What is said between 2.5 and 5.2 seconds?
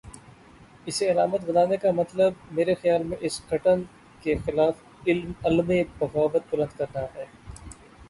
میرے خیال میں اس گھٹن کے خلاف